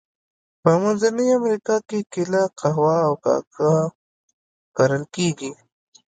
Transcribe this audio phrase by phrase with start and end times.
[0.61, 3.85] په منځنۍ امریکا کې کېله، قهوه او کاکاو
[4.75, 5.51] کرل کیږي.